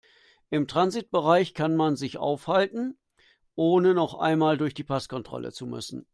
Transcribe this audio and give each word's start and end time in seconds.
Im 0.49 0.67
Transitbereich 0.67 1.53
kann 1.53 1.75
man 1.75 1.95
sich 1.95 2.17
aufhalten, 2.17 2.97
ohne 3.53 3.93
noch 3.93 4.15
einmal 4.15 4.57
durch 4.57 4.73
die 4.73 4.83
Passkontrolle 4.83 5.51
zu 5.51 5.67
müssen. 5.67 6.07